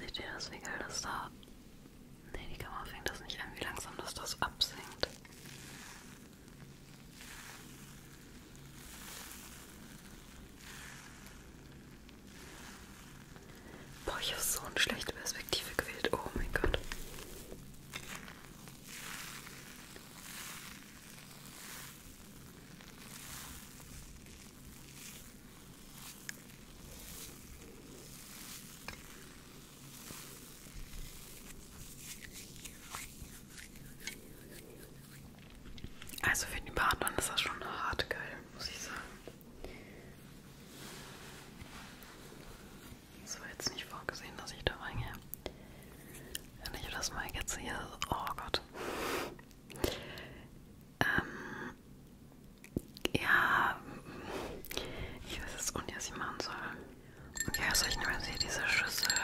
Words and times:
Seht 0.00 0.18
ihr 0.18 0.24
das, 0.34 0.50
wie 0.50 0.58
geil 0.58 0.72
das 0.86 1.02
da? 1.02 1.30
Ne, 2.32 2.38
die 2.50 2.56
Kamera 2.56 2.84
fängt 2.86 3.08
das 3.10 3.20
nicht 3.20 3.38
an, 3.38 3.48
wie 3.54 3.62
langsam 3.64 3.92
das 3.98 4.14
das 4.14 4.40
absinkt. 4.40 5.08
Boah, 14.06 14.18
ich 14.20 14.32
habe 14.32 14.42
so 14.42 14.60
eine 14.62 14.78
schlechte 14.78 15.12
Perspektive 15.12 15.74
gewählt. 15.76 16.08
Oh 16.12 16.30
mein 16.34 16.50
Gott. 16.54 16.78
Die 36.80 36.96
Partner 36.96 37.18
ist 37.18 37.30
das 37.30 37.40
schon 37.40 37.62
hart 37.62 38.08
geil, 38.08 38.38
muss 38.54 38.68
ich 38.68 38.78
sagen. 38.78 38.96
Es 43.24 43.38
war 43.38 43.48
jetzt 43.48 43.72
nicht 43.74 43.84
vorgesehen, 43.84 44.34
dass 44.38 44.52
ich 44.52 44.64
da 44.64 44.74
reingehe. 44.76 45.12
Wenn 46.64 46.80
ich 46.80 46.88
das 46.94 47.12
mal 47.12 47.26
jetzt 47.34 47.58
hier. 47.58 47.78
Oh 48.08 48.32
Gott. 48.36 48.62
Ähm. 51.00 51.74
Ja. 53.20 53.76
Ich 55.28 55.42
weiß 55.42 55.52
jetzt 55.52 55.76
auch 55.76 55.82
nicht, 55.82 55.96
was 55.96 56.06
ich 56.06 56.16
machen 56.16 56.40
soll. 56.40 56.54
Okay, 57.48 57.62
also 57.68 57.86
ich 57.86 57.98
nehme 57.98 58.12
jetzt 58.12 58.26
hier 58.26 58.38
diese 58.38 58.66
Schüssel 58.66 59.19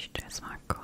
Ich 0.00 0.06
stelle 0.06 0.28
es 0.28 0.40
mal 0.40 0.56
kurz. 0.66 0.79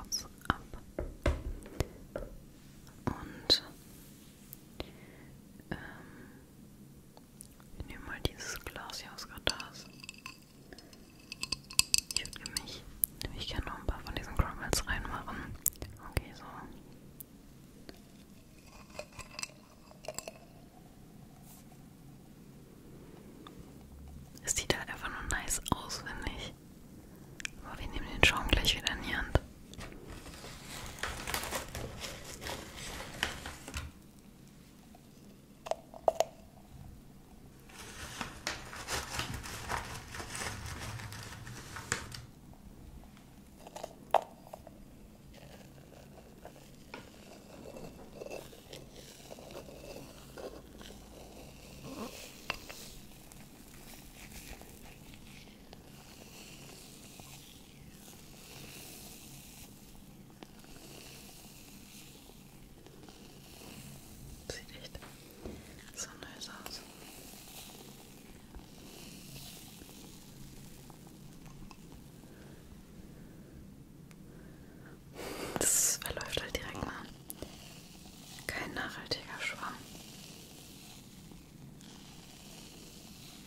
nachhaltiger 78.77 79.39
Schwamm. 79.41 79.73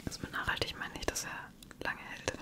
Das 0.04 0.16
also 0.16 0.20
mit 0.22 0.32
nachhaltig 0.32 0.76
meine 0.78 0.94
ich, 0.99 1.06
dass 1.06 1.25
er 1.25 1.52
lange 1.84 2.00
hält. 2.00 2.32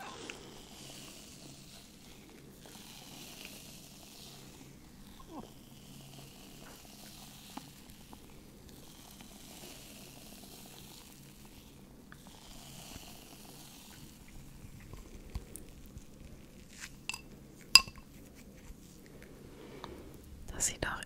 Das 20.49 20.67
sieht 20.67 20.85
auch 20.89 20.98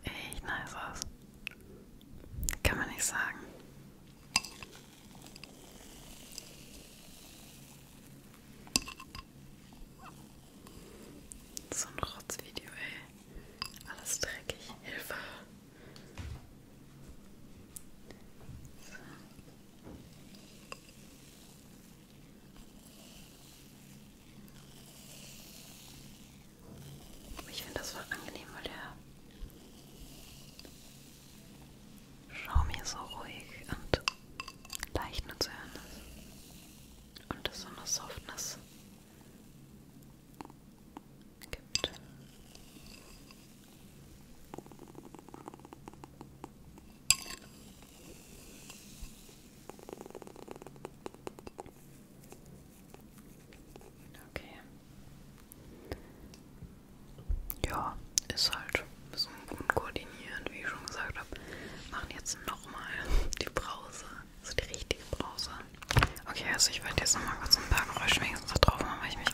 ist 58.35 58.51
halt 58.55 58.81
ein 58.81 59.11
bisschen 59.11 59.33
unkoordiniert, 59.51 60.51
wie 60.51 60.61
ich 60.61 60.69
schon 60.69 60.85
gesagt 60.87 61.19
habe. 61.19 61.29
Machen 61.91 62.09
jetzt 62.15 62.39
nochmal 62.47 62.83
die 63.41 63.49
Brause, 63.51 64.05
also 64.43 64.55
die 64.55 64.65
richtige 64.75 65.03
Brause. 65.11 65.51
Okay, 66.29 66.45
also 66.53 66.71
ich 66.71 66.83
werde 66.85 67.01
jetzt 67.01 67.15
nochmal 67.15 67.37
kurz 67.41 67.57
ein 67.57 67.69
paar 67.71 67.87
Geräusche 67.87 68.21
wenigstens 68.21 68.53
da 68.53 68.59
drauf 68.61 68.81
machen, 68.81 68.99
weil 69.01 69.09
ich 69.09 69.19
mich 69.19 69.32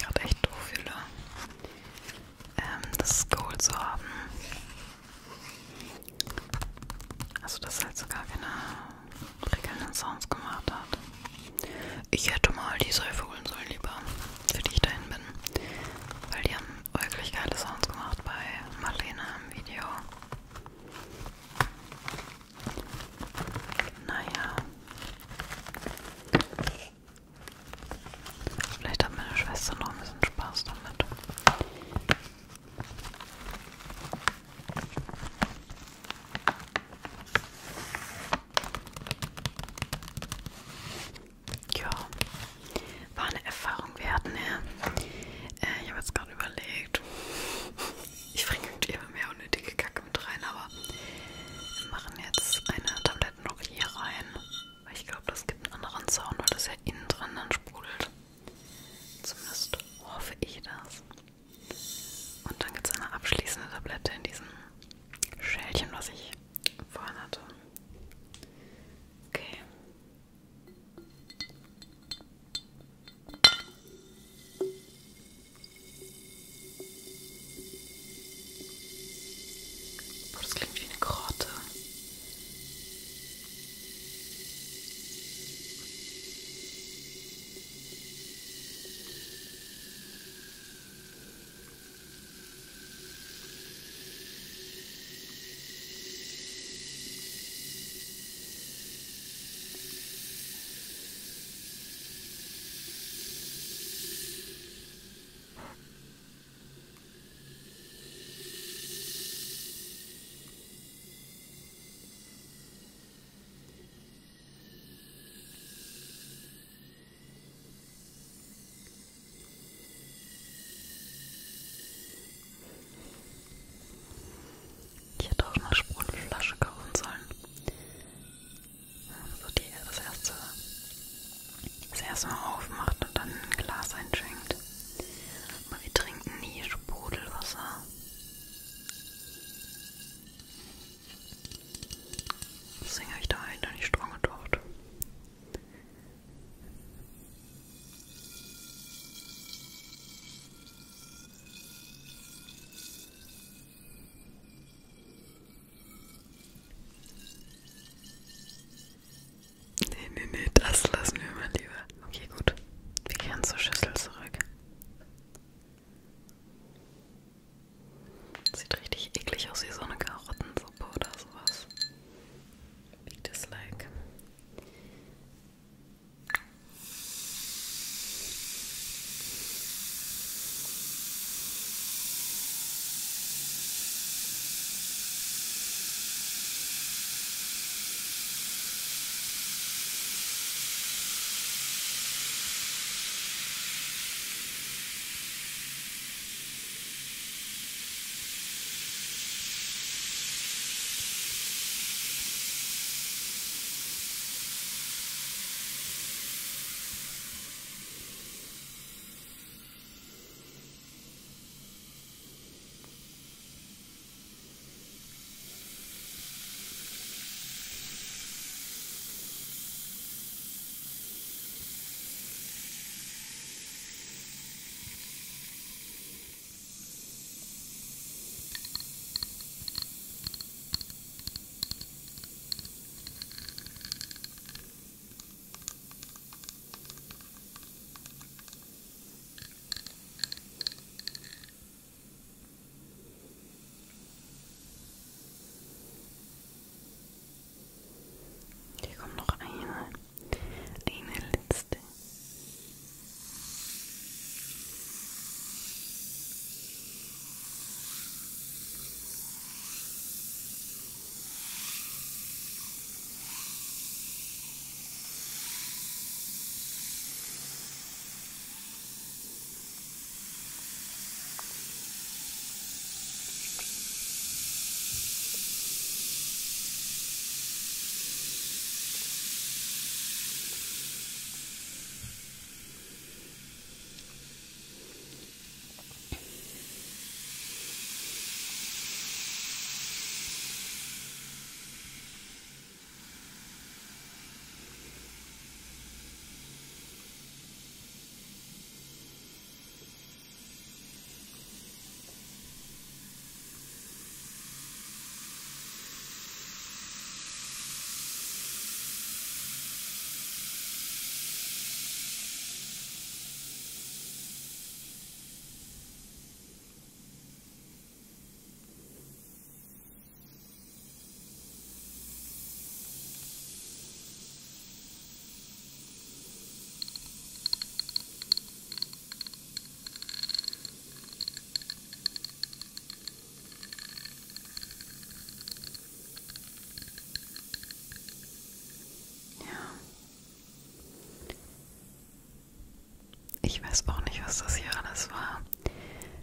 weiß 343.68 343.84
auch 343.88 344.00
nicht, 344.04 344.24
was 344.24 344.38
das 344.38 344.56
hier 344.56 344.70
alles 344.82 345.10
war. 345.10 345.42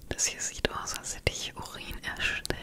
Das 0.09 0.25
hier 0.25 0.41
sieht 0.41 0.69
aus, 0.71 0.97
als 0.97 1.15
hätte 1.15 1.31
ich 1.31 1.55
Urin 1.55 2.03
erstellt. 2.03 2.54